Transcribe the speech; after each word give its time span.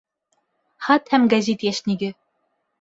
Хат 0.87 1.13
һәм 1.15 1.29
гәзит 1.37 1.69
йәшниге 1.71 2.13